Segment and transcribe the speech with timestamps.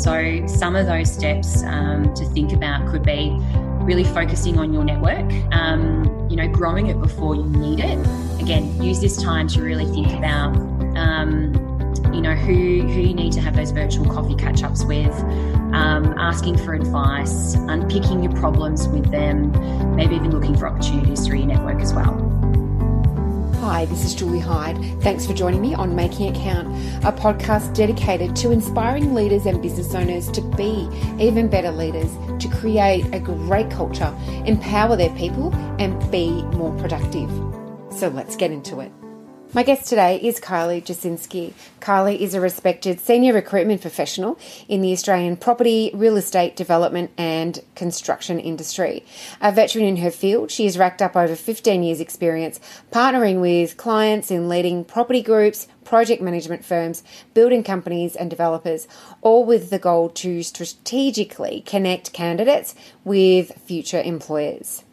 [0.00, 3.36] So, some of those steps um, to think about could be
[3.82, 7.98] really focusing on your network, um, you know, growing it before you need it.
[8.40, 10.56] Again, use this time to really think about,
[10.96, 11.52] um,
[12.14, 15.12] you know, who, who you need to have those virtual coffee catch ups with,
[15.74, 19.52] um, asking for advice, unpicking your problems with them,
[19.96, 22.29] maybe even looking for opportunities through your network as well.
[23.60, 24.78] Hi, this is Julie Hyde.
[25.02, 26.68] Thanks for joining me on Making It Count,
[27.04, 30.88] a podcast dedicated to inspiring leaders and business owners to be
[31.20, 32.10] even better leaders,
[32.42, 37.28] to create a great culture, empower their people, and be more productive.
[37.92, 38.92] So let's get into it.
[39.52, 41.54] My guest today is Kylie Jasinski.
[41.80, 47.58] Kylie is a respected senior recruitment professional in the Australian property, real estate development, and
[47.74, 49.04] construction industry.
[49.40, 52.60] A veteran in her field, she has racked up over 15 years' experience
[52.92, 57.02] partnering with clients in leading property groups, project management firms,
[57.34, 58.86] building companies, and developers,
[59.20, 64.84] all with the goal to strategically connect candidates with future employers.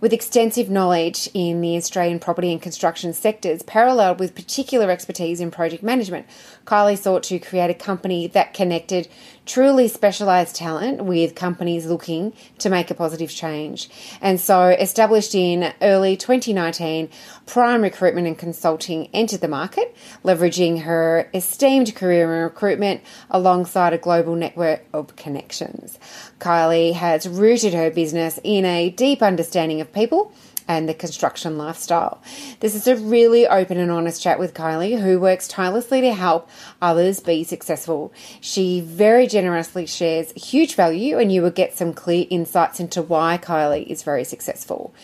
[0.00, 5.50] With extensive knowledge in the Australian property and construction sectors, paralleled with particular expertise in
[5.50, 6.26] project management,
[6.64, 9.08] Kylie sought to create a company that connected
[9.50, 13.90] truly specialised talent with companies looking to make a positive change.
[14.20, 17.08] And so, established in early 2019,
[17.46, 23.98] Prime Recruitment and Consulting entered the market, leveraging her esteemed career in recruitment alongside a
[23.98, 25.98] global network of connections.
[26.38, 30.32] Kylie has rooted her business in a deep understanding of people
[30.70, 32.22] and the construction lifestyle.
[32.60, 36.48] This is a really open and honest chat with Kylie, who works tirelessly to help
[36.80, 38.12] others be successful.
[38.40, 43.36] She very generously shares huge value, and you will get some clear insights into why
[43.36, 44.94] Kylie is very successful.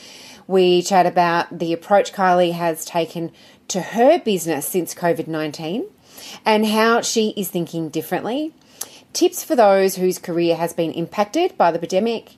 [0.47, 3.33] We chat about the approach Kylie has taken
[3.67, 5.84] to her business since COVID 19
[6.44, 8.55] and how she is thinking differently.
[9.12, 12.37] Tips for those whose career has been impacted by the pandemic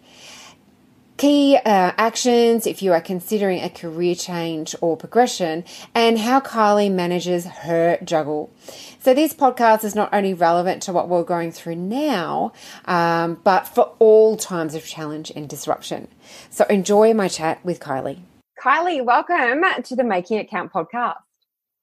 [1.18, 5.64] key uh, actions if you are considering a career change or progression,
[5.94, 8.50] and how Kylie manages her juggle.
[9.00, 12.52] So, this podcast is not only relevant to what we're going through now,
[12.86, 16.08] um, but for all times of challenge and disruption.
[16.50, 18.20] So, enjoy my chat with Kylie.
[18.64, 21.16] Kylie, welcome to the Making It Count podcast.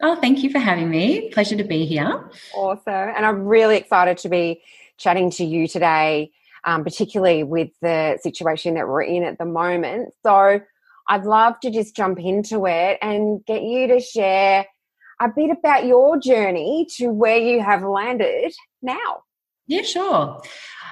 [0.02, 1.30] Oh, thank you for having me.
[1.30, 2.30] Pleasure to be here.
[2.54, 2.80] Awesome.
[2.88, 4.62] And I'm really excited to be
[4.98, 6.32] chatting to you today
[6.66, 10.14] um, particularly with the situation that we're in at the moment.
[10.24, 10.60] So
[11.08, 14.66] I'd love to just jump into it and get you to share
[15.22, 19.24] a bit about your journey to where you have landed now.
[19.68, 20.42] Yeah, sure.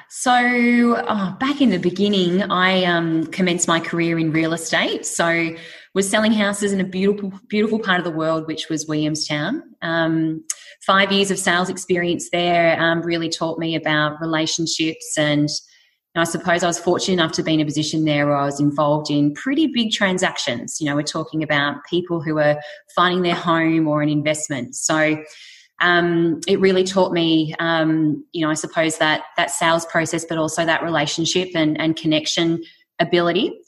[0.10, 5.06] So, oh, back in the beginning, I um, commenced my career in real estate.
[5.06, 5.56] So,
[5.94, 9.62] was selling houses in a beautiful, beautiful part of the world, which was Williamstown.
[9.82, 10.44] Um,
[10.86, 15.50] five years of sales experience there um, really taught me about relationships and
[16.16, 18.60] I suppose I was fortunate enough to be in a position there where I was
[18.60, 20.80] involved in pretty big transactions.
[20.80, 22.62] You know, we're talking about people who are
[22.96, 24.76] finding their home or an investment.
[24.76, 25.24] So
[25.82, 30.38] um, it really taught me, um, you know, I suppose that that sales process, but
[30.38, 32.64] also that relationship and, and connection
[33.00, 33.60] ability.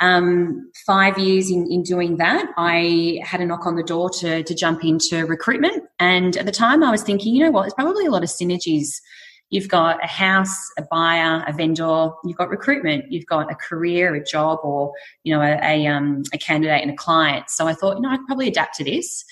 [0.00, 4.42] Um, five years in, in doing that, I had a knock on the door to,
[4.42, 5.84] to jump into recruitment.
[5.98, 8.28] And at the time, I was thinking, you know what, there's probably a lot of
[8.28, 9.00] synergies.
[9.50, 12.10] You've got a house, a buyer, a vendor.
[12.24, 13.12] You've got recruitment.
[13.12, 16.90] You've got a career, a job, or you know, a, a, um, a candidate and
[16.90, 17.50] a client.
[17.50, 19.24] So I thought, you know, I could probably adapt to this.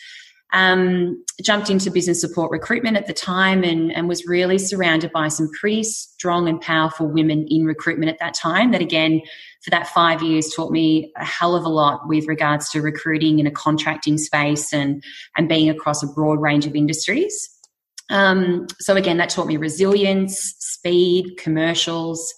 [0.52, 5.28] Um, jumped into business support recruitment at the time and, and was really surrounded by
[5.28, 9.22] some pretty strong and powerful women in recruitment at that time that again
[9.62, 13.38] for that five years taught me a hell of a lot with regards to recruiting
[13.38, 15.02] in a contracting space and
[15.36, 17.48] and being across a broad range of industries.
[18.10, 22.34] Um, so again that taught me resilience speed commercials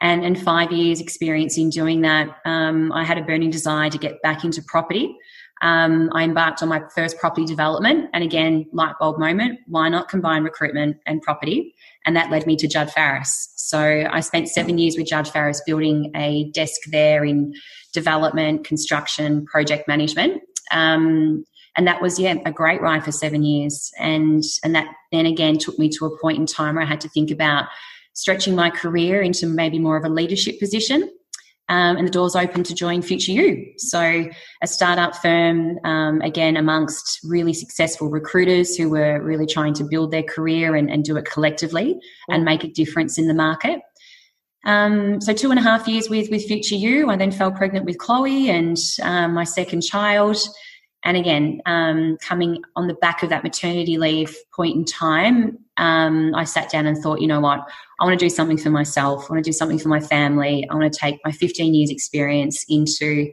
[0.00, 2.38] and, and five years experience in doing that.
[2.44, 5.16] Um, i had a burning desire to get back into property
[5.62, 8.10] um, I embarked on my first property development.
[8.12, 11.74] And again, light bulb moment why not combine recruitment and property?
[12.04, 13.52] And that led me to Judd Farris.
[13.56, 17.54] So I spent seven years with Judd Farris building a desk there in
[17.92, 20.42] development, construction, project management.
[20.72, 21.44] Um,
[21.76, 25.56] and that was yeah a great ride for seven years and and that then again
[25.56, 27.64] took me to a point in time where i had to think about
[28.12, 31.10] stretching my career into maybe more of a leadership position
[31.72, 33.72] um, and the doors open to join Future You.
[33.78, 34.26] So,
[34.62, 40.10] a startup firm, um, again, amongst really successful recruiters who were really trying to build
[40.10, 41.98] their career and, and do it collectively
[42.28, 43.80] and make a difference in the market.
[44.66, 47.08] Um, so, two and a half years with, with Future You.
[47.08, 50.36] I then fell pregnant with Chloe and um, my second child.
[51.04, 56.32] And again, um, coming on the back of that maternity leave point in time, um,
[56.36, 57.58] I sat down and thought, you know what,
[57.98, 59.24] I want to do something for myself.
[59.24, 60.66] I want to do something for my family.
[60.70, 63.32] I want to take my 15 years experience into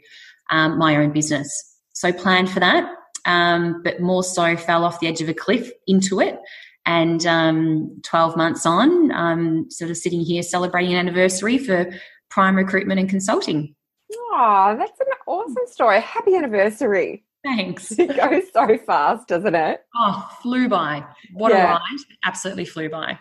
[0.49, 1.47] um, my own business.
[1.93, 2.91] So planned for that,
[3.25, 6.39] um, but more so fell off the edge of a cliff into it.
[6.87, 11.93] And um, 12 months on, I'm sort of sitting here celebrating an anniversary for
[12.29, 13.75] Prime Recruitment and Consulting.
[14.11, 16.01] Oh, that's an awesome story.
[16.01, 17.25] Happy anniversary.
[17.43, 17.91] Thanks.
[17.99, 19.81] It goes so fast, doesn't it?
[19.95, 21.03] Oh, flew by.
[21.33, 21.63] What yeah.
[21.63, 21.99] a ride.
[22.25, 23.19] Absolutely flew by.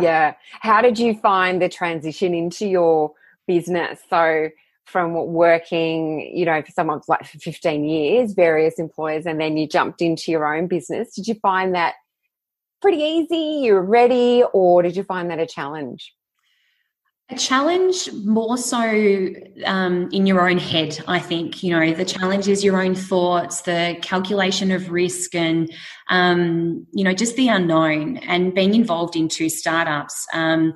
[0.00, 0.34] Yeah.
[0.60, 3.12] How did you find the transition into your
[3.46, 4.00] business?
[4.10, 4.50] So,
[4.86, 9.66] from working, you know, for someone like for 15 years, various employers, and then you
[9.66, 11.14] jumped into your own business.
[11.14, 11.94] Did you find that
[12.82, 13.64] pretty easy?
[13.64, 16.12] You were ready, or did you find that a challenge?
[17.30, 19.30] A challenge more so
[19.64, 21.62] um, in your own head, I think.
[21.62, 25.72] You know, the challenge is your own thoughts, the calculation of risk, and,
[26.10, 30.26] um, you know, just the unknown and being involved in two startups.
[30.34, 30.74] Um,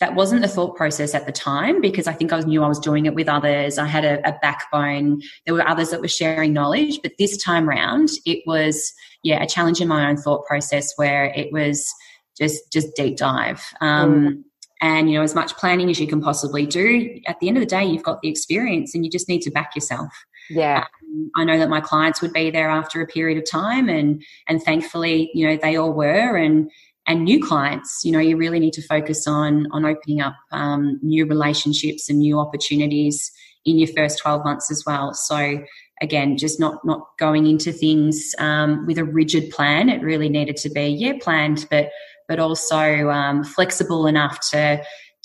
[0.00, 2.80] that wasn't the thought process at the time because I think I knew I was
[2.80, 3.78] doing it with others.
[3.78, 5.22] I had a, a backbone.
[5.46, 8.92] There were others that were sharing knowledge, but this time round, it was
[9.22, 11.88] yeah a challenge in my own thought process where it was
[12.36, 13.62] just just deep dive.
[13.80, 14.42] Um, mm
[14.84, 17.62] and you know as much planning as you can possibly do at the end of
[17.62, 20.12] the day you've got the experience and you just need to back yourself.
[20.50, 20.84] Yeah.
[21.02, 24.22] Um, i know that my clients would be there after a period of time and
[24.46, 26.70] and thankfully you know they all were and
[27.06, 31.00] and new clients you know you really need to focus on on opening up um,
[31.02, 33.32] new relationships and new opportunities
[33.64, 35.14] in your first 12 months as well.
[35.14, 35.64] So
[36.02, 39.88] again just not not going into things um, with a rigid plan.
[39.88, 41.88] It really needed to be yeah planned but
[42.28, 44.82] but also um, flexible enough to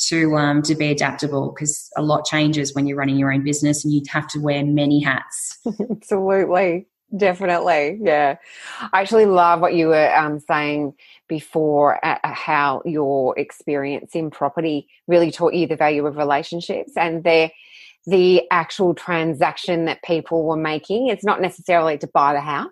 [0.08, 3.84] to um, to be adaptable because a lot changes when you're running your own business
[3.84, 5.58] and you have to wear many hats.
[5.92, 6.88] Absolutely.
[7.16, 8.36] Definitely, yeah.
[8.94, 10.94] I actually love what you were um, saying
[11.28, 17.24] before, uh, how your experience in property really taught you the value of relationships and
[17.24, 17.50] the
[18.06, 21.08] the actual transaction that people were making.
[21.08, 22.70] It's not necessarily to buy the house;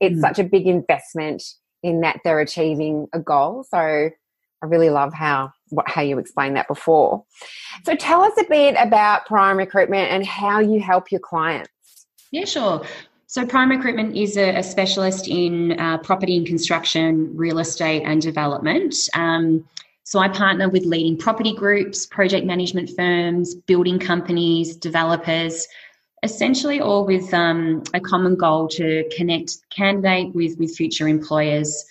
[0.00, 0.20] it's mm.
[0.20, 1.42] such a big investment
[1.82, 3.64] in that they're achieving a goal.
[3.68, 5.52] So I really love how
[5.86, 7.24] how you explained that before.
[7.84, 11.70] So tell us a bit about Prime Recruitment and how you help your clients.
[12.30, 12.84] Yeah, sure.
[13.26, 18.22] So Prime Recruitment is a, a specialist in uh, property and construction, real estate, and
[18.22, 18.94] development.
[19.14, 19.68] Um,
[20.04, 25.66] so I partner with leading property groups, project management firms, building companies, developers
[26.22, 31.84] essentially all with um, a common goal to connect candidate with with future employers.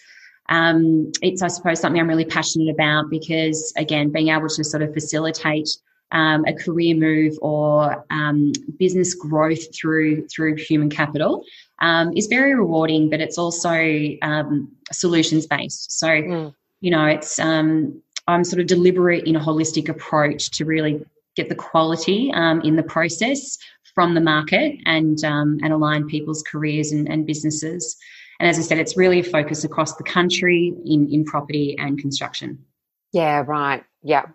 [0.50, 4.84] Um, it's I suppose something I'm really passionate about because again, being able to sort
[4.84, 5.70] of facilitate
[6.12, 11.44] um, a career move or um, business growth through through human capital
[11.80, 16.00] um, is very rewarding, but it's also um, solutions based.
[16.00, 16.54] So mm.
[16.80, 21.02] you know, it's I'm sort of deliberate in a holistic approach to really
[21.36, 23.58] get the quality um, in the process
[23.98, 27.98] from the market and um, and align people's careers and, and, businesses.
[28.40, 31.98] And as I said, it's really a focus across the country in, in property and
[31.98, 32.64] construction.
[33.12, 33.84] Yeah, right.
[34.04, 34.26] Yeah,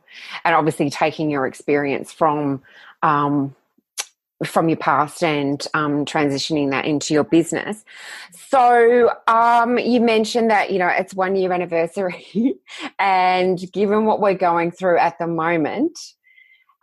[0.45, 2.61] and obviously taking your experience from
[3.05, 3.55] um,
[4.45, 7.85] from your past and um, transitioning that into your business.
[8.33, 12.57] So um, you mentioned that you know it's one year anniversary,
[12.99, 16.01] and given what we're going through at the moment,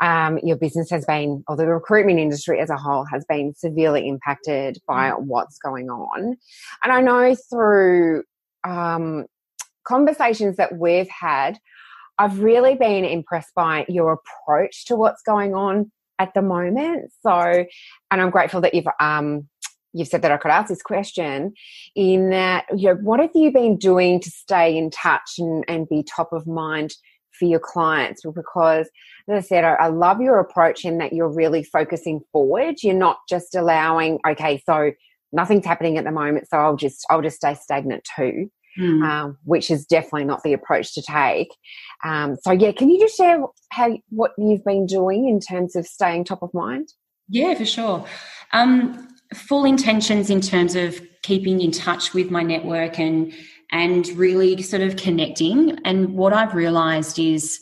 [0.02, 4.08] um, your business has been, or the recruitment industry as a whole has been severely
[4.08, 5.20] impacted by mm.
[5.20, 6.38] what's going on.
[6.84, 8.24] And I know through
[8.64, 9.26] um,
[9.86, 11.60] conversations that we've had,
[12.18, 17.12] I've really been impressed by your approach to what's going on at the moment.
[17.24, 17.66] So,
[18.12, 19.48] and I'm grateful that you've um,
[19.94, 21.54] you've said that I could ask this question.
[21.96, 25.90] In that, you know, what have you been doing to stay in touch and, and
[25.90, 26.94] be top of mind
[27.40, 28.90] for your clients because
[29.30, 32.78] as I said, I, I love your approach in that you're really focusing forward.
[32.84, 34.92] You're not just allowing, okay, so
[35.32, 38.52] nothing's happening at the moment, so I'll just I'll just stay stagnant too.
[38.78, 39.04] Mm.
[39.04, 41.50] Um, which is definitely not the approach to take.
[42.06, 45.86] Um, so yeah, can you just share how what you've been doing in terms of
[45.86, 46.88] staying top of mind?
[47.28, 48.06] Yeah, for sure.
[48.54, 53.34] Um, full intentions in terms of keeping in touch with my network and
[53.72, 55.78] and really sort of connecting.
[55.86, 57.60] And what I've realized is,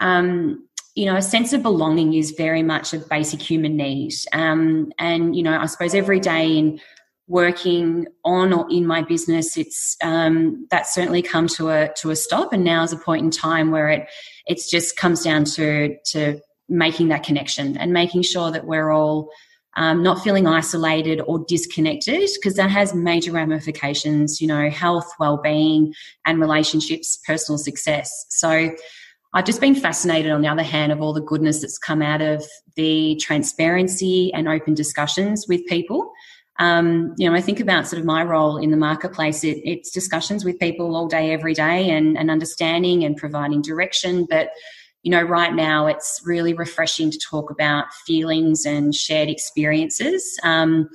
[0.00, 4.12] um, you know, a sense of belonging is very much a basic human need.
[4.32, 6.80] Um, and, you know, I suppose every day in
[7.26, 12.16] working on or in my business, it's um, that's certainly come to a to a
[12.16, 12.52] stop.
[12.52, 14.08] And now is a point in time where it
[14.46, 19.30] it's just comes down to to making that connection and making sure that we're all
[19.76, 25.94] um, not feeling isolated or disconnected, because that has major ramifications, you know, health, well-being,
[26.26, 28.26] and relationships, personal success.
[28.30, 28.70] So
[29.32, 32.20] I've just been fascinated, on the other hand, of all the goodness that's come out
[32.20, 36.12] of the transparency and open discussions with people.
[36.58, 39.44] Um, you know, I think about sort of my role in the marketplace.
[39.44, 44.26] It, it's discussions with people all day, every day, and, and understanding and providing direction.
[44.28, 44.50] But
[45.02, 50.38] you know, right now it's really refreshing to talk about feelings and shared experiences.
[50.42, 50.88] Um,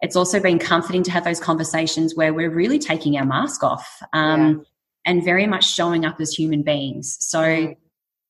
[0.00, 4.02] it's also been comforting to have those conversations where we're really taking our mask off
[4.12, 5.12] um, yeah.
[5.12, 7.18] and very much showing up as human beings.
[7.20, 7.74] So,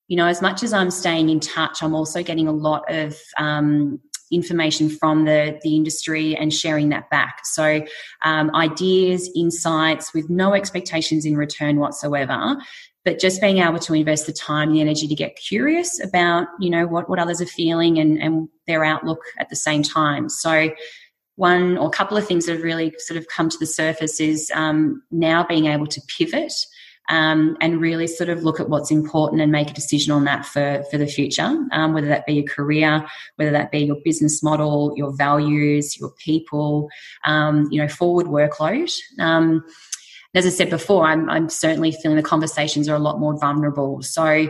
[0.08, 3.16] you know, as much as I'm staying in touch, I'm also getting a lot of
[3.38, 4.00] um,
[4.32, 7.40] information from the, the industry and sharing that back.
[7.44, 7.84] So,
[8.24, 12.56] um, ideas, insights with no expectations in return whatsoever.
[13.04, 16.68] But just being able to invest the time, the energy to get curious about, you
[16.68, 20.28] know, what, what others are feeling and, and their outlook at the same time.
[20.28, 20.70] So,
[21.36, 24.20] one or a couple of things that have really sort of come to the surface
[24.20, 26.52] is um, now being able to pivot
[27.10, 30.46] um, and really sort of look at what's important and make a decision on that
[30.46, 33.04] for, for the future, um, whether that be your career,
[33.36, 36.88] whether that be your business model, your values, your people,
[37.24, 38.94] um, you know, forward workload.
[40.34, 44.00] As I said before, I'm, I'm certainly feeling the conversations are a lot more vulnerable.
[44.02, 44.48] So,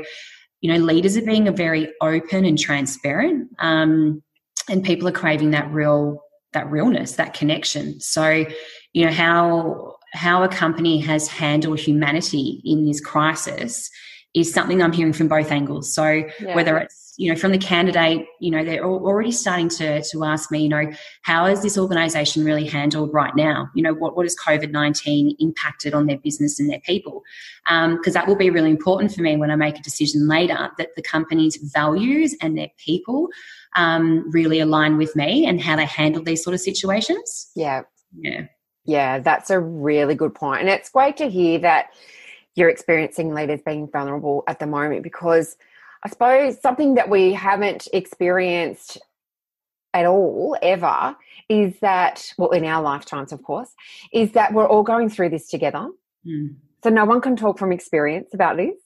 [0.60, 4.22] you know, leaders are being very open and transparent, um,
[4.68, 6.22] and people are craving that real
[6.52, 8.00] that realness, that connection.
[8.00, 8.44] So,
[8.92, 13.88] you know, how how a company has handled humanity in this crisis
[14.34, 15.92] is something I'm hearing from both angles.
[15.92, 16.54] So yeah.
[16.54, 20.50] whether it's you know from the candidate, you know they're already starting to to ask
[20.50, 23.68] me, you know, how is this organisation really handled right now?
[23.74, 27.22] You know, what what has COVID nineteen impacted on their business and their people?
[27.66, 30.70] Because um, that will be really important for me when I make a decision later
[30.78, 33.28] that the company's values and their people
[33.76, 37.50] um, really align with me and how they handle these sort of situations.
[37.54, 37.82] Yeah,
[38.16, 38.46] yeah.
[38.86, 40.62] Yeah, that's a really good point.
[40.62, 41.90] And it's great to hear that
[42.54, 45.58] you're experiencing leaders being vulnerable at the moment because
[46.04, 48.98] I suppose something that we haven't experienced
[49.92, 51.16] at all ever
[51.48, 53.70] is that, well, in our lifetimes, of course,
[54.12, 55.88] is that we're all going through this together.
[56.26, 56.56] Mm.
[56.82, 58.76] So no one can talk from experience about this.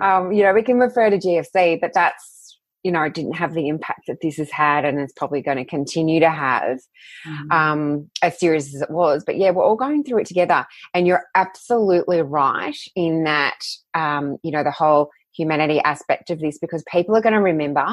[0.00, 2.42] Um, you know, we can refer to GFC, but that's
[2.82, 5.56] you know, it didn't have the impact that this has had and is probably going
[5.56, 6.78] to continue to have,
[7.26, 7.52] mm-hmm.
[7.52, 9.22] um, as serious as it was.
[9.24, 10.66] But yeah, we're all going through it together.
[10.92, 16.58] And you're absolutely right in that, um, you know, the whole humanity aspect of this
[16.58, 17.86] because people are going to remember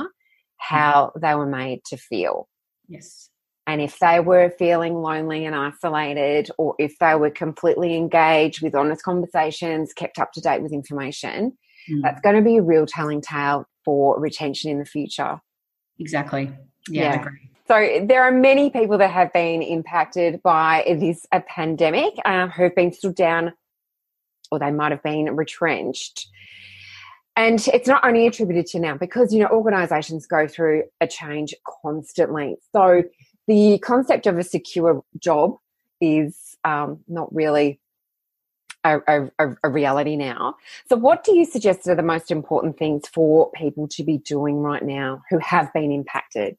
[0.58, 1.19] how mm-hmm.
[1.25, 2.48] they were made to feel.
[2.88, 3.29] Yes.
[3.67, 8.74] And if they were feeling lonely and isolated, or if they were completely engaged with
[8.74, 11.55] honest conversations, kept up to date with information,
[11.88, 12.01] mm.
[12.01, 15.39] that's going to be a real telling tale for retention in the future.
[16.00, 16.51] Exactly.
[16.89, 17.25] Yeah, yeah.
[17.67, 22.74] So there are many people that have been impacted by this a pandemic uh, who've
[22.74, 23.53] been stood down
[24.51, 26.27] or they might have been retrenched.
[27.39, 31.55] And it's not only attributed to now because, you know, organizations go through a change
[31.65, 32.58] constantly.
[32.74, 33.03] So
[33.48, 35.55] the concept of a secure job
[36.01, 37.79] is um, not really
[38.84, 40.58] a, a, a, reality now.
[40.89, 44.58] So, what do you suggest are the most important things for people to be doing
[44.58, 46.58] right now who have been impacted?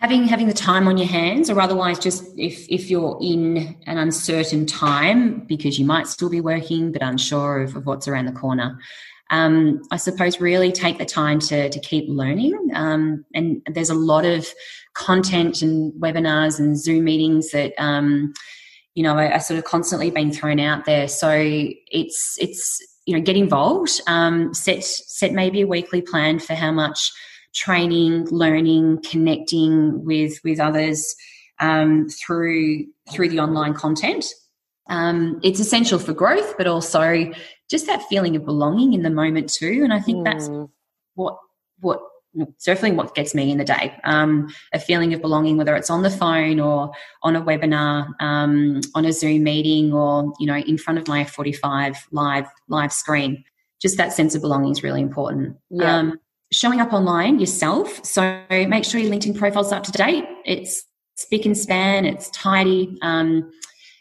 [0.00, 3.98] Having having the time on your hands, or otherwise, just if if you're in an
[3.98, 8.32] uncertain time because you might still be working but unsure of, of what's around the
[8.32, 8.78] corner.
[9.30, 12.70] Um, I suppose really take the time to, to keep learning.
[12.74, 14.46] Um, and there's a lot of
[14.94, 18.32] content and webinars and Zoom meetings that um,
[18.98, 21.06] you know, are, are sort of constantly being thrown out there.
[21.06, 24.00] So it's it's you know get involved.
[24.08, 27.12] Um, set set maybe a weekly plan for how much
[27.54, 31.14] training, learning, connecting with with others
[31.60, 34.24] um, through through the online content.
[34.90, 37.32] Um, it's essential for growth, but also
[37.68, 39.80] just that feeling of belonging in the moment too.
[39.84, 40.24] And I think mm.
[40.24, 40.48] that's
[41.14, 41.38] what
[41.80, 42.00] what
[42.64, 46.02] definitely what gets me in the day um, a feeling of belonging whether it's on
[46.02, 46.90] the phone or
[47.22, 51.24] on a webinar um, on a zoom meeting or you know in front of my
[51.24, 53.42] f45 live live screen
[53.80, 55.96] just that sense of belonging is really important yeah.
[55.96, 56.20] um,
[56.52, 60.84] showing up online yourself so make sure your linkedin profile's up to date it's
[61.16, 63.50] spick and span it's tidy um,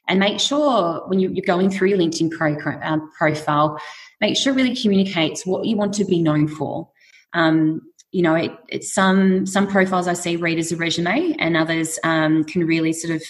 [0.08, 3.80] and make sure when you, are going through your linkedin pro, um, profile
[4.22, 6.90] make sure it really communicates what you want to be known for.
[7.34, 11.58] Um, you know, it, it's some some profiles I see read as a resume, and
[11.58, 13.24] others um, can really sort of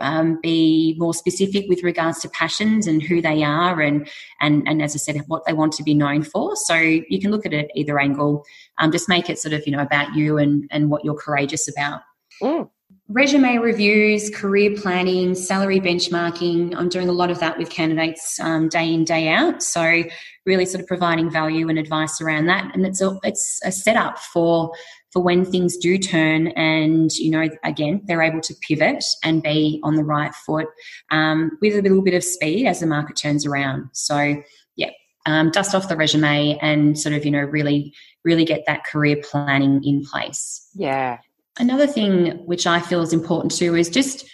[0.00, 4.08] um, be more specific with regards to passions and who they are and
[4.40, 6.56] and and as I said what they want to be known for.
[6.56, 8.44] So you can look at it either angle.
[8.78, 11.68] Um, just make it sort of you know about you and and what you're courageous
[11.68, 12.00] about.
[12.42, 12.68] Mm.
[13.08, 16.74] Resume reviews career planning salary benchmarking.
[16.74, 19.62] I'm doing a lot of that with candidates um, day in day out.
[19.62, 20.04] So
[20.46, 22.74] really sort of providing value and advice around that.
[22.74, 24.72] And it's a it's a setup for
[25.12, 29.80] for when things do turn and you know again they're able to pivot and be
[29.84, 30.66] on the right foot
[31.10, 33.90] um, with a little bit of speed as the market turns around.
[33.92, 34.42] So
[34.76, 34.90] yeah
[35.26, 37.92] um, dust off the resume and sort of you know really
[38.24, 40.68] really get that career planning in place.
[40.74, 41.18] Yeah
[41.58, 44.26] another thing which i feel is important too is just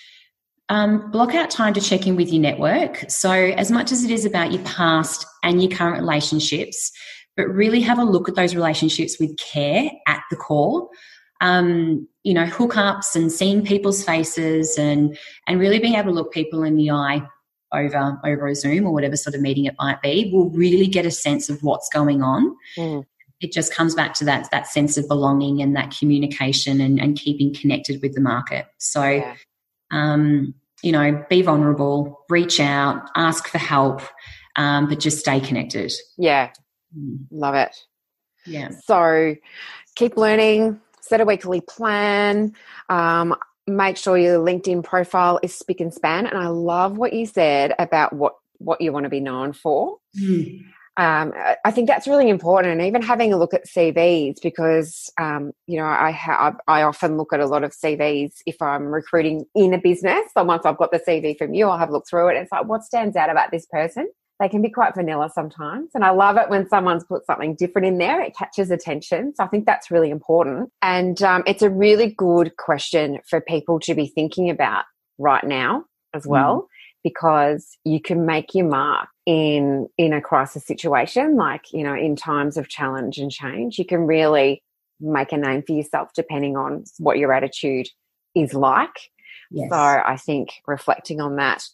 [0.68, 4.10] um, block out time to check in with your network so as much as it
[4.12, 6.92] is about your past and your current relationships
[7.40, 10.88] but really have a look at those relationships with care at the core.
[11.40, 16.32] Um, you know, hookups and seeing people's faces and and really being able to look
[16.32, 17.22] people in the eye
[17.72, 21.06] over over a Zoom or whatever sort of meeting it might be will really get
[21.06, 22.54] a sense of what's going on.
[22.76, 23.06] Mm.
[23.40, 27.16] It just comes back to that that sense of belonging and that communication and, and
[27.16, 28.66] keeping connected with the market.
[28.78, 29.36] So, yeah.
[29.90, 34.02] um, you know, be vulnerable, reach out, ask for help,
[34.56, 35.92] um, but just stay connected.
[36.16, 36.50] Yeah,
[36.96, 37.26] Mm.
[37.30, 37.76] Love it.
[38.46, 38.70] Yeah.
[38.84, 39.36] So
[39.96, 42.54] keep learning, set a weekly plan.
[42.88, 46.26] Um, make sure your LinkedIn profile is spick and span.
[46.26, 49.98] And I love what you said about what what you want to be known for.
[50.20, 50.64] Mm.
[50.96, 51.32] Um,
[51.64, 55.78] I think that's really important, and even having a look at CVs because um, you
[55.78, 59.72] know I have I often look at a lot of CVs if I'm recruiting in
[59.72, 60.24] a business.
[60.34, 62.36] So once I've got the CV from you, I'll have a look through it.
[62.36, 64.08] And it's like what stands out about this person
[64.40, 65.90] they can be quite vanilla sometimes.
[65.94, 68.22] And I love it when someone's put something different in there.
[68.22, 69.34] It catches attention.
[69.36, 70.70] So I think that's really important.
[70.80, 74.84] And um, it's a really good question for people to be thinking about
[75.18, 76.30] right now as mm.
[76.30, 76.66] well, mm.
[77.04, 82.16] because you can make your mark in in a crisis situation, like you know, in
[82.16, 83.78] times of challenge and change.
[83.78, 84.62] You can really
[85.00, 87.88] make a name for yourself depending on what your attitude
[88.34, 89.10] is like
[89.50, 89.68] Yes.
[89.70, 91.64] So I think reflecting on that,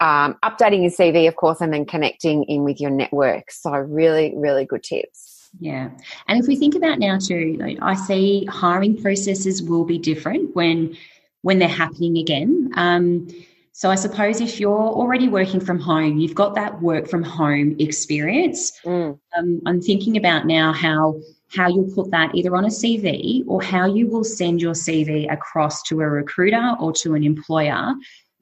[0.00, 3.50] um, updating your CV, of course, and then connecting in with your network.
[3.50, 5.50] So really, really good tips.
[5.58, 5.90] Yeah.
[6.28, 10.96] And if we think about now too, I see hiring processes will be different when
[11.42, 12.70] when they're happening again.
[12.76, 13.28] Um,
[13.76, 17.74] so I suppose if you're already working from home, you've got that work from home
[17.80, 18.70] experience.
[18.84, 19.18] Mm.
[19.36, 21.16] Um, I'm thinking about now how
[21.56, 25.30] how you'll put that either on a CV or how you will send your CV
[25.32, 27.94] across to a recruiter or to an employer,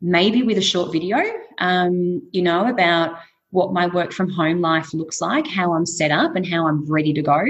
[0.03, 1.19] maybe with a short video,
[1.59, 3.19] um, you know, about
[3.53, 6.87] what my work from home life looks like, how I'm set up, and how I'm
[6.91, 7.43] ready to go.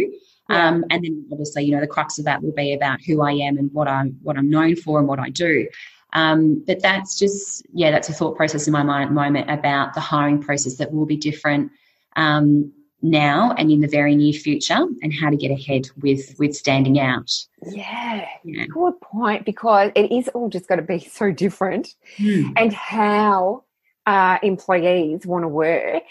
[0.48, 0.68] Yeah.
[0.68, 3.32] Um, and then obviously, you know, the crux of that will be about who I
[3.32, 5.66] am and what I'm what I'm known for and what I do.
[6.12, 9.50] Um, but that's just yeah, that's a thought process in my mind at the moment
[9.50, 11.70] about the hiring process that will be different.
[12.16, 12.72] Um,
[13.02, 17.00] now and in the very near future and how to get ahead with with standing
[17.00, 17.30] out
[17.66, 18.64] yeah, yeah.
[18.66, 22.50] good point because it is all just going to be so different hmm.
[22.56, 23.64] and how
[24.06, 26.04] uh, employees want to work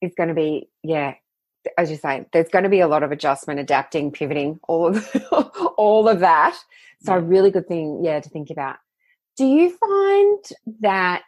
[0.00, 1.14] is going to be yeah
[1.76, 5.16] as you say there's going to be a lot of adjustment adapting pivoting all of
[5.76, 6.56] all of that
[7.02, 8.76] so a really good thing yeah to think about
[9.36, 10.44] do you find
[10.80, 11.22] that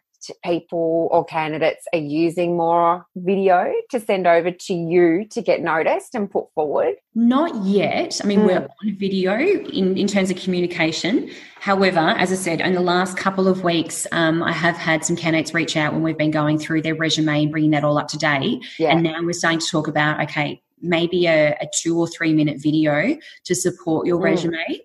[0.44, 6.14] people or candidates are using more video to send over to you to get noticed
[6.14, 6.94] and put forward?
[7.14, 8.20] Not yet.
[8.22, 8.46] I mean, mm.
[8.46, 11.30] we're on video in, in terms of communication.
[11.60, 15.16] However, as I said, in the last couple of weeks, um, I have had some
[15.16, 18.08] candidates reach out when we've been going through their resume and bringing that all up
[18.08, 18.64] to date.
[18.78, 18.90] Yeah.
[18.90, 22.60] And now we're starting to talk about, okay, maybe a, a two or three minute
[22.60, 24.24] video to support your mm.
[24.24, 24.80] resume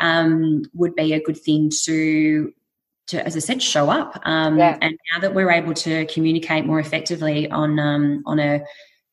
[0.00, 2.52] um, would be a good thing to
[3.08, 4.20] to, as I said, show up.
[4.24, 4.78] Um, yeah.
[4.80, 8.62] And now that we're able to communicate more effectively on um, on a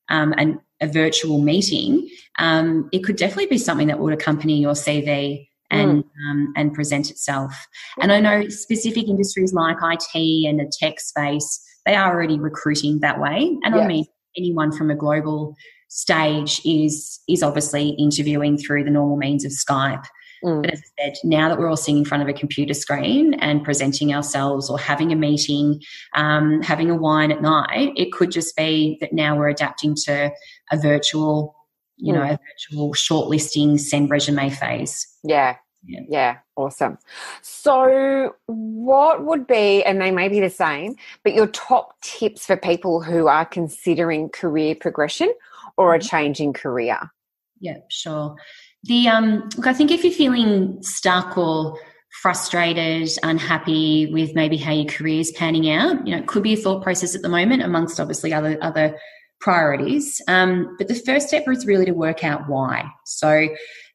[0.10, 4.73] um, an, a virtual meeting, um, it could definitely be something that would accompany your
[4.73, 6.30] CV and mm.
[6.30, 7.67] um, and present itself.
[8.01, 12.99] And I know specific industries like IT and the tech space, they are already recruiting
[12.99, 13.58] that way.
[13.63, 13.84] And yes.
[13.84, 14.06] I mean,
[14.38, 15.56] anyone from a global
[15.88, 20.06] stage is is obviously interviewing through the normal means of Skype.
[20.43, 20.63] Mm.
[20.63, 23.34] But as I said, now that we're all sitting in front of a computer screen
[23.36, 25.82] and presenting ourselves or having a meeting,
[26.15, 30.32] um, having a wine at night, it could just be that now we're adapting to
[30.71, 31.56] a virtual,
[31.97, 32.17] you mm.
[32.17, 35.08] know, a virtual shortlisting, send resume phase.
[35.23, 35.58] Yeah.
[35.84, 36.01] Yeah.
[36.10, 36.99] yeah, awesome.
[37.41, 42.56] So, what would be, and they may be the same, but your top tips for
[42.56, 45.34] people who are considering career progression
[45.77, 46.08] or a mm-hmm.
[46.08, 47.12] changing career?
[47.60, 48.36] Yeah, sure.
[48.84, 51.78] The um, look, I think if you're feeling stuck or
[52.22, 56.06] frustrated, unhappy with maybe how your career is panning out.
[56.06, 58.98] You know, it could be a thought process at the moment, amongst obviously other other
[59.39, 60.22] priorities.
[60.28, 62.86] Um, but the first step is really to work out why.
[63.06, 63.50] So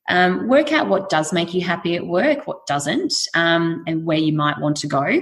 [0.08, 4.18] um, work out what does make you happy at work, what doesn't, um, and where
[4.18, 5.20] you might want to go.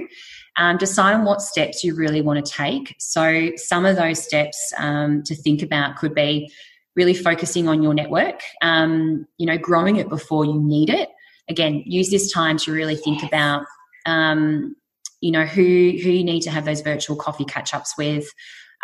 [0.57, 2.95] Um, decide on what steps you really want to take.
[2.97, 6.49] So, some of those steps um, to think about could be
[6.95, 11.09] really focusing on your network, um, you know, growing it before you need it.
[11.49, 13.65] Again, use this time to really think about,
[14.05, 14.75] um,
[15.21, 18.27] you know, who who you need to have those virtual coffee catch ups with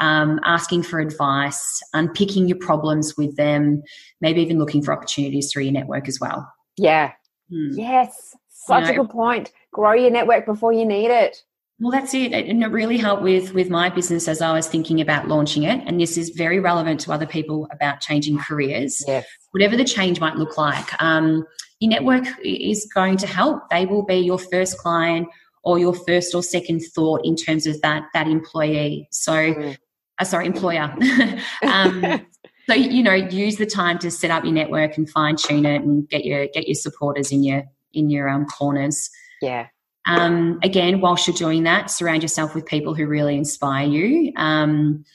[0.02, 3.84] um, asking for advice, unpicking your problems with them,
[4.20, 6.52] maybe even looking for opportunities through your network as well.
[6.78, 7.12] Yeah.
[7.50, 7.72] Hmm.
[7.74, 8.36] Yes.
[8.50, 9.52] Such you know, a good point.
[9.72, 11.38] Grow your network before you need it.
[11.82, 12.32] Well, that's it.
[12.32, 15.84] And it really helped with, with my business as I was thinking about launching it.
[15.88, 19.04] And this is very relevant to other people about changing careers.
[19.08, 19.26] Yes.
[19.50, 21.44] Whatever the change might look like, um,
[21.80, 23.68] your network is going to help.
[23.72, 25.28] They will be your first client
[25.64, 29.08] or your first or second thought in terms of that, that employee.
[29.12, 29.78] So mm
[30.22, 30.96] uh, sorry, employer.
[31.64, 32.26] um,
[32.70, 35.82] so you know, use the time to set up your network and fine tune it,
[35.82, 37.64] and get your get your supporters in your
[37.94, 39.10] in your um, corners.
[39.42, 39.68] Yeah.
[40.06, 44.34] Um, again, whilst you're doing that, surround yourself with people who really inspire you.
[44.36, 45.06] Um,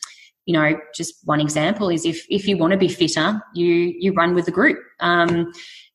[0.45, 4.13] you know, just one example is if if you want to be fitter, you you
[4.13, 4.79] run with the group.
[5.01, 5.53] Um,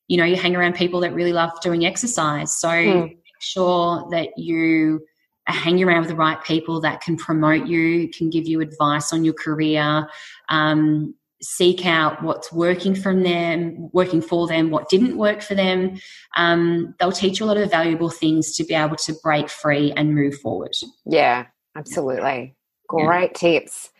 [0.08, 2.58] you know, you hang around people that really love doing exercise.
[2.58, 3.02] So mm.
[3.04, 5.00] make sure that you
[5.46, 9.24] hang around with the right people that can promote you, can give you advice on
[9.24, 10.06] your career,
[10.50, 15.98] um, seek out what's working from them, working for them, what didn't work for them.
[16.36, 19.92] Um, they'll teach you a lot of valuable things to be able to break free
[19.92, 20.72] and move forward.
[21.04, 22.56] Yeah, absolutely.
[22.88, 23.58] Great yeah.
[23.58, 23.90] tips.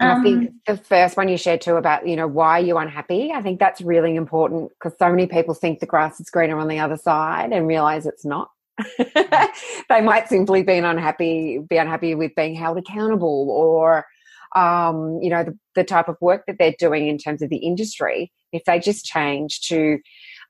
[0.00, 2.60] And um, I think um, the first one you shared too about, you know, why
[2.60, 3.32] are you unhappy?
[3.32, 6.68] I think that's really important because so many people think the grass is greener on
[6.68, 8.50] the other side and realize it's not.
[9.88, 14.06] they might simply be unhappy, be unhappy with being held accountable, or
[14.56, 17.58] um, you know the, the type of work that they're doing in terms of the
[17.58, 18.32] industry.
[18.52, 19.98] If they just change to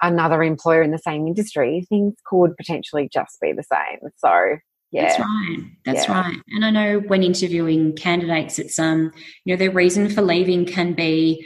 [0.03, 4.11] another employer in the same industry, things could potentially just be the same.
[4.17, 4.59] So
[4.91, 5.09] yeah.
[5.09, 5.59] That's right.
[5.85, 6.21] That's yeah.
[6.21, 6.37] right.
[6.49, 9.13] And I know when interviewing candidates, it's um,
[9.45, 11.45] you know, their reason for leaving can be,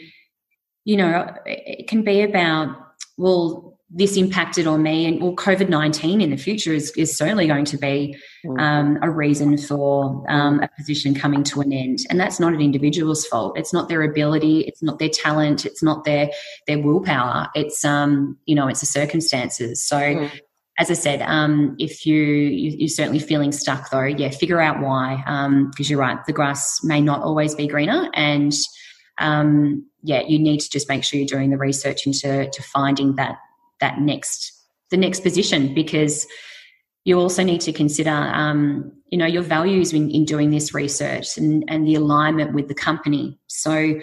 [0.85, 2.77] you know, it can be about
[3.19, 7.47] well, this impacted on me and well COVID nineteen in the future is is certainly
[7.47, 8.61] going to be mm.
[8.61, 12.61] um, a reason for um, a position coming to an end, and that's not an
[12.61, 13.59] individual's fault.
[13.59, 16.31] It's not their ability, it's not their talent, it's not their
[16.67, 17.49] their willpower.
[17.55, 19.83] It's um you know it's the circumstances.
[19.83, 19.97] So.
[19.97, 20.31] Mm.
[20.79, 24.81] As I said, um, if you, you are certainly feeling stuck, though, yeah, figure out
[24.81, 25.17] why.
[25.17, 28.55] Because um, you're right, the grass may not always be greener, and
[29.19, 33.17] um, yeah, you need to just make sure you're doing the research into to finding
[33.17, 33.37] that
[33.83, 34.51] that next
[34.91, 36.27] the next position because
[37.05, 41.37] you also need to consider um, you know your values in, in doing this research
[41.37, 43.39] and, and the alignment with the company.
[43.49, 44.01] So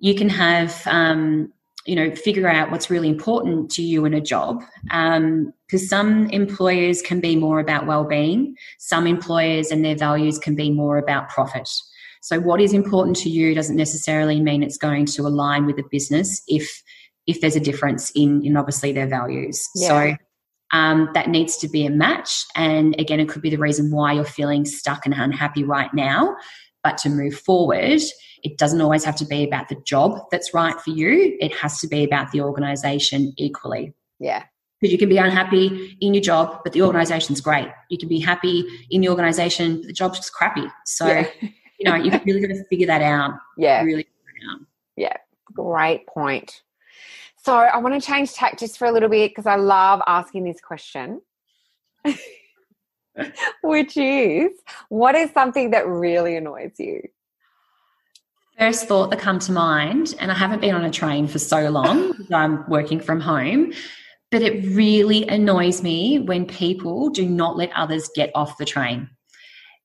[0.00, 1.52] you can have um,
[1.86, 6.28] you know figure out what's really important to you in a job because um, some
[6.30, 11.28] employers can be more about well-being some employers and their values can be more about
[11.28, 11.68] profit.
[12.22, 15.84] So what is important to you doesn't necessarily mean it's going to align with the
[15.90, 16.82] business if
[17.26, 19.66] if there's a difference in, in obviously their values.
[19.74, 19.88] Yeah.
[19.88, 20.16] So
[20.74, 22.44] um, that needs to be a match.
[22.56, 26.36] And again, it could be the reason why you're feeling stuck and unhappy right now.
[26.82, 28.00] But to move forward,
[28.42, 31.36] it doesn't always have to be about the job that's right for you.
[31.40, 33.94] It has to be about the organization equally.
[34.18, 34.44] Yeah.
[34.80, 37.68] Because you can be unhappy in your job, but the organization's great.
[37.88, 40.66] You can be happy in the organization, but the job's crappy.
[40.84, 41.26] So, yeah.
[41.40, 43.32] you know, you've really got to figure that out.
[43.56, 43.82] Yeah.
[43.82, 44.06] Really.
[44.96, 45.16] Yeah.
[45.54, 46.62] Great point.
[47.44, 50.44] So I want to change tack just for a little bit because I love asking
[50.44, 51.20] this question.
[53.62, 54.50] Which is,
[54.88, 57.02] what is something that really annoys you?
[58.58, 61.68] First thought that come to mind, and I haven't been on a train for so
[61.68, 63.74] long I'm working from home,
[64.30, 69.10] but it really annoys me when people do not let others get off the train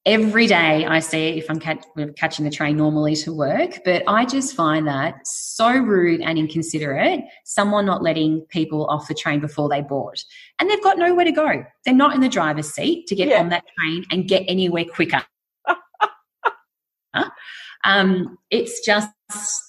[0.05, 1.83] every day I see if I'm catch,
[2.15, 7.21] catching the train normally to work, but I just find that so rude and inconsiderate.
[7.45, 10.19] Someone not letting people off the train before they board,
[10.59, 11.65] and they've got nowhere to go.
[11.85, 13.39] They're not in the driver's seat to get yeah.
[13.39, 15.21] on that train and get anywhere quicker.
[17.83, 19.09] um, it's just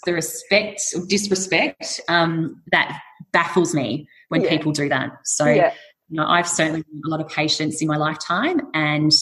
[0.06, 3.00] the respect or disrespect um, that
[3.32, 4.50] baffles me when yeah.
[4.50, 5.12] people do that.
[5.24, 5.46] So.
[5.46, 5.74] Yeah.
[6.12, 9.12] You know, I've certainly a lot of patience in my lifetime, and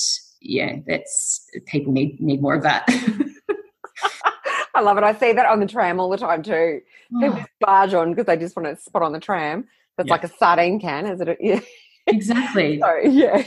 [0.41, 2.85] yeah, that's people need need more of that.
[4.75, 5.05] I love it.
[5.05, 6.81] I see that on the tram all the time too.
[7.21, 7.45] People oh.
[7.61, 9.67] barge on because they just want to spot on the tram.
[9.97, 10.13] That's yeah.
[10.13, 11.39] like a sardine can, is it?
[11.41, 11.61] Yeah.
[12.07, 12.81] exactly.
[12.83, 13.43] So, yeah.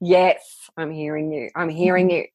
[0.00, 1.50] yes, I'm hearing you.
[1.54, 2.16] I'm hearing mm-hmm.
[2.16, 2.26] you.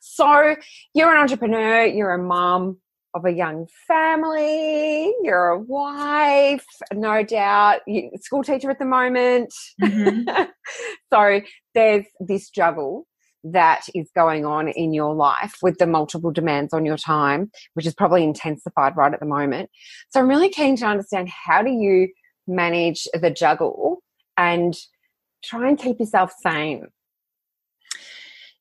[0.00, 0.56] So,
[0.94, 2.78] you're an entrepreneur, you're a mom
[3.14, 9.52] of a young family, you're a wife, no doubt, you school teacher at the moment.
[9.82, 10.42] Mm-hmm.
[11.12, 11.40] so,
[11.74, 13.06] there's this juggle
[13.52, 17.86] that is going on in your life with the multiple demands on your time, which
[17.86, 19.70] is probably intensified right at the moment.
[20.10, 22.08] So I'm really keen to understand how do you
[22.46, 24.02] manage the juggle
[24.36, 24.76] and
[25.44, 26.88] try and keep yourself sane?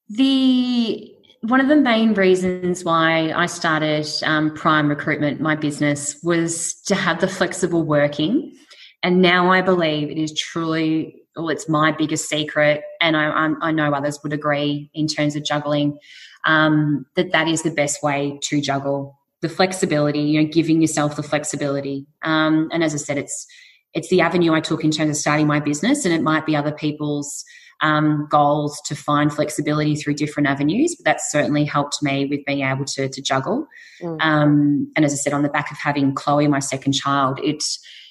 [0.10, 1.16] The
[1.48, 6.96] one of the main reasons why I started um, Prime Recruitment, my business, was to
[6.96, 8.56] have the flexible working.
[9.04, 13.72] And now I believe it is truly, well, it's my biggest secret, and I, I
[13.72, 16.00] know others would agree in terms of juggling,
[16.46, 20.22] um, that that is the best way to juggle the flexibility.
[20.22, 22.08] You know, giving yourself the flexibility.
[22.24, 23.46] Um, and as I said, it's
[23.94, 26.56] it's the avenue I took in terms of starting my business, and it might be
[26.56, 27.46] other people's
[27.82, 30.96] um, goals to find flexibility through different avenues.
[30.96, 33.68] But that's certainly helped me with being able to, to juggle.
[34.02, 34.22] Mm.
[34.22, 37.64] Um, and as I said, on the back of having Chloe, my second child, it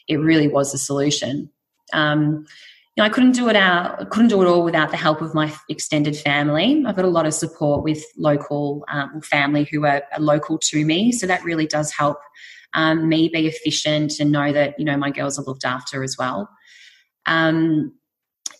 [0.07, 1.50] it really was a solution.
[1.92, 2.46] Um,
[2.96, 5.35] you know, I couldn't do it out, couldn't do it all without the help of
[5.35, 6.85] my extended family.
[6.87, 10.85] I've got a lot of support with local um, family who are, are local to
[10.85, 12.18] me, so that really does help
[12.74, 16.16] um, me be efficient and know that you know my girls are looked after as
[16.18, 16.48] well.
[17.27, 17.92] Um,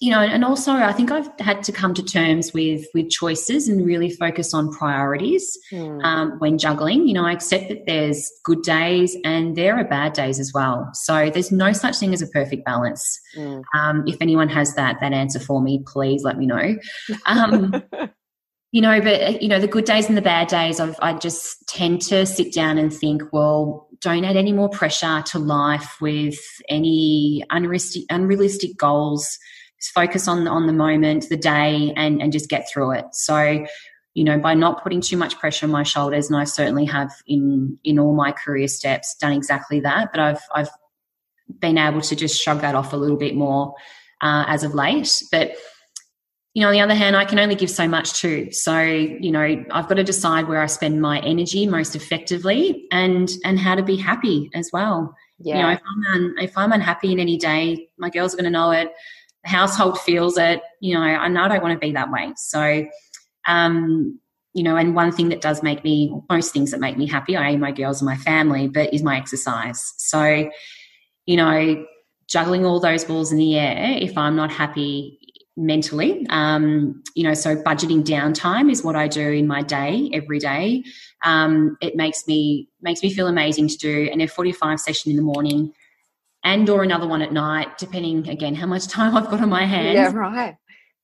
[0.05, 3.71] you know, and also I think I've had to come to terms with with choices
[3.71, 6.05] and really focus on priorities mm.
[6.05, 7.09] um, when juggling.
[7.09, 10.91] You know, I accept that there's good days and there are bad days as well.
[10.93, 13.19] So there's no such thing as a perfect balance.
[13.35, 13.63] Mm.
[13.75, 16.77] Um, if anyone has that that answer for me, please let me know.
[17.25, 17.83] Um,
[18.73, 21.67] you know, but you know, the good days and the bad days, I've, I just
[21.67, 26.39] tend to sit down and think, well, don't add any more pressure to life with
[26.69, 29.39] any unrealistic, unrealistic goals.
[29.81, 33.07] Just focus on on the moment, the day, and and just get through it.
[33.13, 33.67] So,
[34.15, 37.13] you know, by not putting too much pressure on my shoulders, and I certainly have
[37.27, 40.11] in in all my career steps done exactly that.
[40.13, 40.71] But I've I've
[41.61, 43.75] been able to just shrug that off a little bit more
[44.21, 45.23] uh, as of late.
[45.31, 45.53] But
[46.55, 48.53] you know, on the other hand, I can only give so much too.
[48.53, 53.29] So, you know, I've got to decide where I spend my energy most effectively and
[53.45, 55.15] and how to be happy as well.
[55.41, 55.57] Yeah.
[55.57, 58.45] You know, if I'm un, if I'm unhappy in any day, my girls are going
[58.45, 58.93] to know it.
[59.45, 60.63] The household feels it.
[60.81, 62.33] You know, I know I don't want to be that way.
[62.37, 62.85] So,
[63.47, 64.19] um,
[64.55, 67.37] you know, and one thing that does make me most things that make me happy,
[67.37, 69.95] I my girls and my family, but is my exercise.
[69.99, 70.49] So,
[71.27, 71.85] you know,
[72.29, 75.19] juggling all those balls in the air, if I'm not happy
[75.57, 76.27] mentally.
[76.31, 80.83] Um, you know, so budgeting downtime is what I do in my day every day.
[81.25, 85.23] Um, it makes me makes me feel amazing to do an F45 session in the
[85.23, 85.73] morning
[86.45, 89.65] and or another one at night, depending again how much time I've got on my
[89.65, 89.95] hands.
[89.95, 90.57] Yeah, right.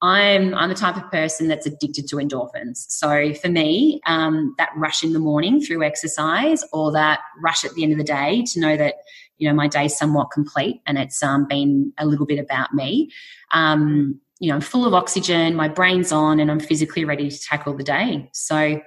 [0.03, 2.87] I'm I'm the type of person that's addicted to endorphins.
[2.89, 7.75] So for me, um, that rush in the morning through exercise, or that rush at
[7.75, 8.95] the end of the day to know that
[9.39, 13.11] you know my day's somewhat complete and it's um, been a little bit about me.
[13.51, 17.39] Um, you know, I'm full of oxygen, my brain's on, and I'm physically ready to
[17.39, 18.31] tackle the day.
[18.33, 18.81] So,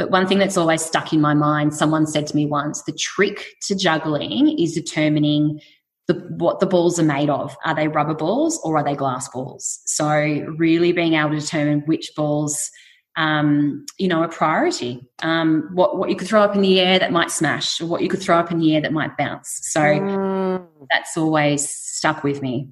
[0.00, 2.92] but one thing that's always stuck in my mind, someone said to me once, the
[2.92, 5.60] trick to juggling is determining
[6.06, 7.54] the, what the balls are made of.
[7.66, 9.82] Are they rubber balls or are they glass balls?
[9.84, 10.08] So,
[10.56, 12.70] really being able to determine which balls,
[13.18, 15.06] um, you know, a priority.
[15.22, 18.00] Um, what what you could throw up in the air that might smash, or what
[18.00, 19.58] you could throw up in the air that might bounce.
[19.64, 20.66] So, mm.
[20.88, 22.70] that's always stuck with me.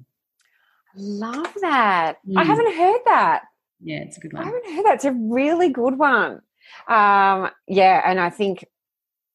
[0.95, 2.15] I love that.
[2.27, 2.37] Mm.
[2.39, 3.43] I haven't heard that.
[3.81, 4.41] Yeah, it's a good one.
[4.41, 4.95] I haven't heard that.
[4.95, 6.41] It's a really good one.
[6.87, 8.65] Um, yeah, and I think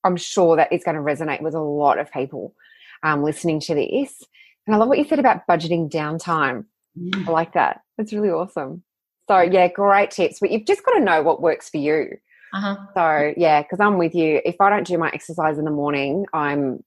[0.05, 2.55] I'm sure that it's going to resonate with a lot of people
[3.03, 4.23] um, listening to this.
[4.67, 6.65] And I love what you said about budgeting downtime.
[6.99, 7.29] Mm.
[7.29, 7.81] I like that.
[7.97, 8.83] That's really awesome.
[9.29, 10.39] So yeah, great tips.
[10.41, 12.09] But you've just got to know what works for you.
[12.53, 12.77] Uh-huh.
[12.95, 14.41] So yeah, because I'm with you.
[14.45, 16.85] If I don't do my exercise in the morning, I'm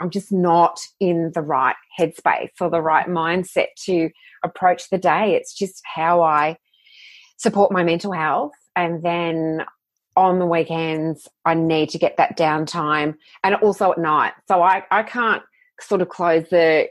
[0.00, 4.10] I'm just not in the right headspace or the right mindset to
[4.44, 5.34] approach the day.
[5.34, 6.56] It's just how I
[7.38, 8.52] support my mental health.
[8.76, 9.64] And then
[10.16, 14.32] on the weekends, I need to get that downtime and also at night.
[14.48, 15.42] So I, I can't
[15.80, 16.88] sort of close the,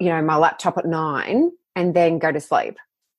[0.00, 2.76] you know, my laptop at nine and then go to sleep.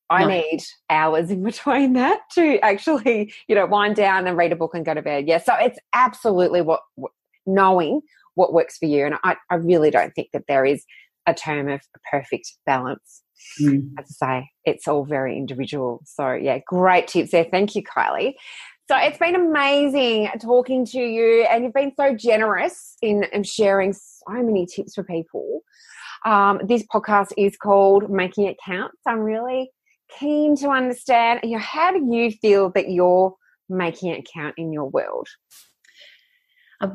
[0.09, 0.29] I no.
[0.29, 4.75] need hours in between that to actually, you know, wind down and read a book
[4.75, 5.27] and go to bed.
[5.27, 5.39] Yeah.
[5.39, 7.11] So it's absolutely what, what
[7.45, 8.01] knowing
[8.35, 9.05] what works for you.
[9.05, 10.85] And I, I really don't think that there is
[11.25, 13.22] a term of perfect balance.
[13.61, 13.91] Mm.
[13.99, 16.01] As I say, it's all very individual.
[16.05, 17.45] So, yeah, great tips there.
[17.49, 18.33] Thank you, Kylie.
[18.89, 23.93] So, it's been amazing talking to you, and you've been so generous in, in sharing
[23.93, 25.61] so many tips for people.
[26.25, 28.93] Um, this podcast is called Making It Count.
[29.03, 29.71] So I'm really
[30.19, 33.35] keen to understand, you know, how do you feel that you're
[33.69, 35.27] making it count in your world?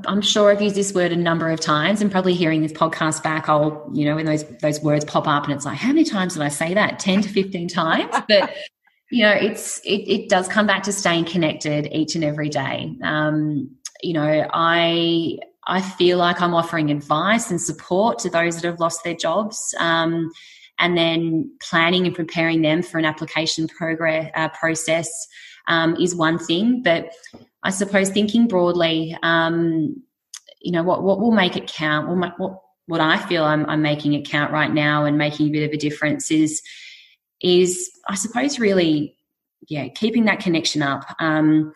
[0.07, 3.23] I'm sure I've used this word a number of times, and probably hearing this podcast
[3.23, 6.05] back, I'll, you know, when those those words pop up, and it's like, how many
[6.05, 6.99] times did I say that?
[6.99, 8.15] Ten to fifteen times.
[8.29, 8.55] But
[9.11, 12.95] you know, it's it, it does come back to staying connected each and every day.
[13.03, 13.71] Um,
[14.03, 18.81] you know, I I feel like I'm offering advice and support to those that have
[18.81, 19.75] lost their jobs.
[19.79, 20.31] Um,
[20.81, 25.09] and then planning and preparing them for an application progress uh, process
[25.67, 26.83] um, is one thing.
[26.83, 27.11] But
[27.63, 30.03] I suppose thinking broadly, um,
[30.61, 32.09] you know, what what will make it count?
[32.09, 35.51] What what what I feel I'm, I'm making it count right now and making a
[35.51, 36.63] bit of a difference is
[37.43, 39.17] is I suppose really
[39.69, 41.05] yeah keeping that connection up.
[41.21, 41.73] Um,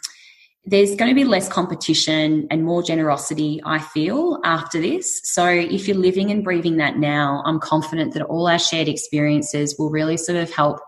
[0.65, 5.21] there's going to be less competition and more generosity, I feel, after this.
[5.25, 9.75] So, if you're living and breathing that now, I'm confident that all our shared experiences
[9.77, 10.79] will really sort of help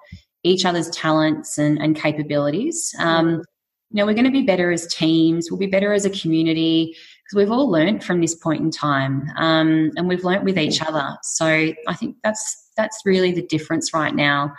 [0.45, 2.95] each other's talents and, and capabilities.
[3.01, 3.43] Um,
[3.91, 6.97] you know, we're going to be better as teams, we'll be better as a community
[7.25, 10.83] because we've all learned from this point in time um, and we've learned with each
[10.83, 11.17] other.
[11.23, 14.53] So, I think that's that's really the difference right now.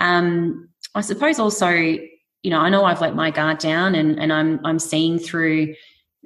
[0.00, 1.98] Um, I suppose also
[2.44, 5.74] you know, I know I've let my guard down and, and I'm, I'm seeing through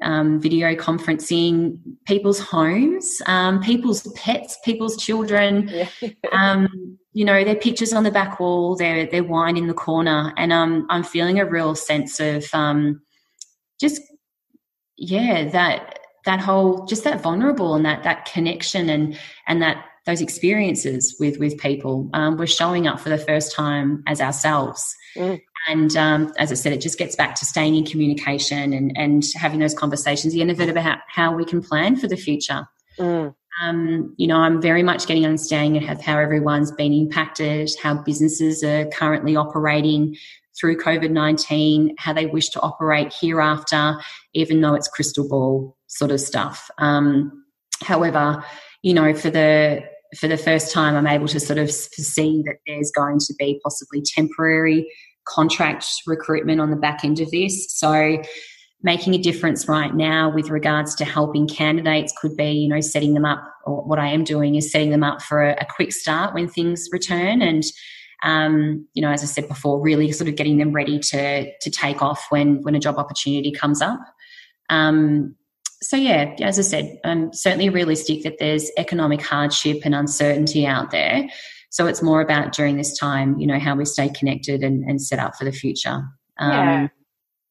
[0.02, 6.10] um, video conferencing people's homes, um, people's pets, people's children, yeah.
[6.32, 10.32] um, you know, their pictures on the back wall, their, their wine in the corner.
[10.36, 13.00] And um, I'm feeling a real sense of um,
[13.80, 14.02] just,
[14.96, 20.20] yeah, that, that whole, just that vulnerable and that, that connection and, and that, those
[20.22, 22.08] experiences with, with people.
[22.14, 24.94] Um, we're showing up for the first time as ourselves.
[25.14, 25.40] Mm.
[25.66, 29.24] And um, as I said, it just gets back to staying in communication and, and
[29.34, 32.66] having those conversations, the end of it about how we can plan for the future.
[32.98, 33.34] Mm.
[33.60, 38.62] Um, you know, I'm very much getting understanding of how everyone's been impacted, how businesses
[38.62, 40.16] are currently operating
[40.58, 43.96] through COVID 19, how they wish to operate hereafter,
[44.34, 46.70] even though it's crystal ball sort of stuff.
[46.78, 47.44] Um,
[47.82, 48.44] however,
[48.82, 49.82] you know, for the
[50.18, 53.60] for the first time, I'm able to sort of see that there's going to be
[53.62, 54.90] possibly temporary
[55.28, 57.70] contract recruitment on the back end of this.
[57.72, 58.22] So
[58.82, 63.14] making a difference right now with regards to helping candidates could be, you know, setting
[63.14, 65.92] them up, or what I am doing is setting them up for a, a quick
[65.92, 67.42] start when things return.
[67.42, 67.64] And,
[68.22, 71.70] um, you know, as I said before, really sort of getting them ready to, to
[71.70, 74.00] take off when, when a job opportunity comes up.
[74.70, 75.34] Um,
[75.82, 80.90] so yeah, as I said, I'm certainly realistic that there's economic hardship and uncertainty out
[80.90, 81.28] there.
[81.70, 85.00] So it's more about during this time, you know, how we stay connected and, and
[85.00, 86.02] set up for the future.
[86.38, 86.88] Um, yeah.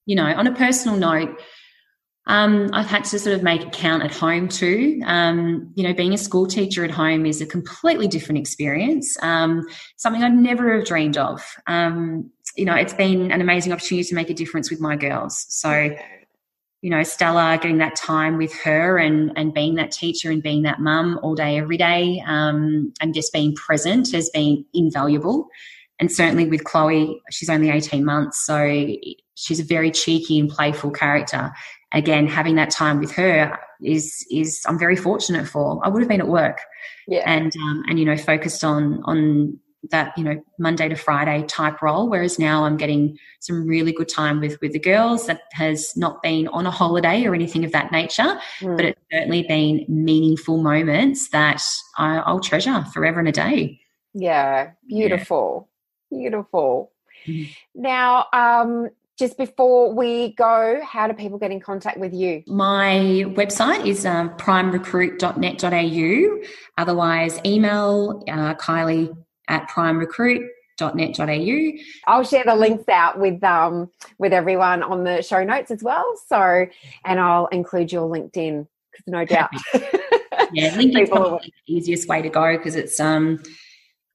[0.05, 1.39] You know, on a personal note,
[2.27, 5.01] um, I've had to sort of make it count at home too.
[5.05, 9.65] Um, you know, being a school teacher at home is a completely different experience, um,
[9.95, 11.41] something I'd never have dreamed of.
[11.67, 15.45] Um, you know, it's been an amazing opportunity to make a difference with my girls.
[15.47, 15.95] So,
[16.81, 20.61] you know, Stella, getting that time with her and, and being that teacher and being
[20.63, 25.47] that mum all day, every day, um, and just being present has been invaluable.
[25.99, 28.95] And certainly with Chloe, she's only 18 months, so
[29.33, 31.51] she's a very cheeky and playful character.
[31.93, 35.79] Again, having that time with her is is I'm very fortunate for.
[35.83, 36.59] I would have been at work,
[37.07, 39.57] yeah, and um, and you know focused on on
[39.91, 44.09] that you know monday to friday type role whereas now i'm getting some really good
[44.09, 47.71] time with with the girls that has not been on a holiday or anything of
[47.71, 48.75] that nature mm.
[48.75, 51.61] but it's certainly been meaningful moments that
[51.97, 53.79] I, will treasure forever and a day
[54.13, 55.69] yeah beautiful
[56.09, 56.17] yeah.
[56.17, 56.91] beautiful
[57.27, 57.49] mm.
[57.75, 62.43] now um just before we go, how do people get in contact with you?
[62.45, 66.47] My website is um, primerecruit.net.au.
[66.77, 71.71] Otherwise, email uh, Kylie at primerecruit.net.au.
[72.07, 76.05] I'll share the links out with um with everyone on the show notes as well.
[76.27, 76.65] So,
[77.05, 79.49] and I'll include your LinkedIn because no doubt.
[80.53, 83.39] yeah, LinkedIn's probably the easiest way to go because it's um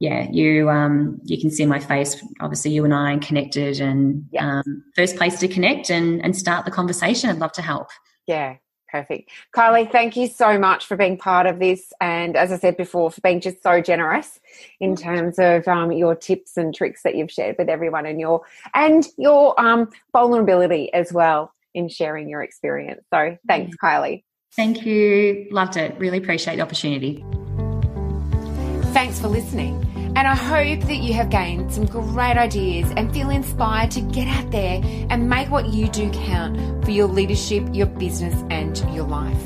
[0.03, 2.21] yeah, you um you can see my face.
[2.40, 4.59] Obviously, you and I are connected, and yeah.
[4.59, 7.31] um, first place to connect and and start the conversation.
[7.31, 7.87] I'd love to help.
[8.27, 8.57] Yeah,
[8.92, 9.31] Perfect.
[9.57, 11.94] Kylie, thank you so much for being part of this.
[11.98, 14.38] And as I said before, for being just so generous
[14.81, 18.42] in terms of um, your tips and tricks that you've shared with everyone and your,
[18.74, 23.03] and your um, vulnerability as well in sharing your experience.
[23.11, 24.24] So thanks, Kylie.
[24.55, 25.49] Thank you.
[25.51, 25.99] Loved it.
[25.99, 27.24] Really appreciate the opportunity.
[28.93, 29.88] Thanks for listening.
[30.14, 34.28] And I hope that you have gained some great ideas and feel inspired to get
[34.28, 39.06] out there and make what you do count for your leadership, your business, and your
[39.06, 39.40] life.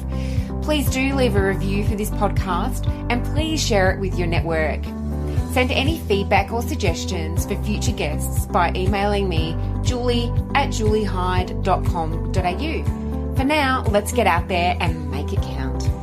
[0.62, 4.82] Please do leave a review for this podcast and please share it with your network.
[5.52, 13.34] Send any feedback or suggestions for future guests by emailing me, julie at juliehyde.com.au.
[13.36, 15.95] For now, let's get out there and make it count.